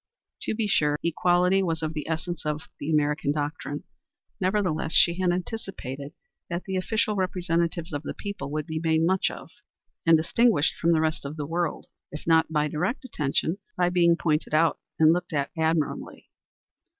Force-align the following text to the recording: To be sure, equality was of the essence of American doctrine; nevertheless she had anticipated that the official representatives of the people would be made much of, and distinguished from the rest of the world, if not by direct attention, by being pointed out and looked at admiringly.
To 0.41 0.55
be 0.55 0.65
sure, 0.67 0.97
equality 1.03 1.61
was 1.61 1.83
of 1.83 1.93
the 1.93 2.09
essence 2.09 2.43
of 2.43 2.67
American 2.81 3.31
doctrine; 3.31 3.83
nevertheless 4.39 4.93
she 4.93 5.21
had 5.21 5.29
anticipated 5.31 6.13
that 6.49 6.63
the 6.63 6.75
official 6.75 7.13
representatives 7.15 7.93
of 7.93 8.01
the 8.01 8.15
people 8.15 8.49
would 8.49 8.65
be 8.65 8.79
made 8.79 9.03
much 9.03 9.29
of, 9.29 9.51
and 10.03 10.17
distinguished 10.17 10.73
from 10.75 10.91
the 10.93 11.01
rest 11.01 11.23
of 11.23 11.37
the 11.37 11.45
world, 11.45 11.85
if 12.11 12.25
not 12.25 12.51
by 12.51 12.67
direct 12.67 13.05
attention, 13.05 13.59
by 13.77 13.89
being 13.89 14.15
pointed 14.15 14.55
out 14.55 14.79
and 14.97 15.13
looked 15.13 15.33
at 15.33 15.51
admiringly. 15.55 16.27